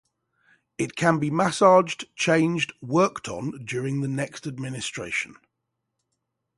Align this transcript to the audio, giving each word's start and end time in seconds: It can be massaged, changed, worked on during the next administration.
It 0.79 0.95
can 0.95 1.19
be 1.19 1.29
massaged, 1.29 2.05
changed, 2.15 2.73
worked 2.81 3.27
on 3.27 3.63
during 3.65 4.01
the 4.01 4.07
next 4.07 4.47
administration. 4.47 5.35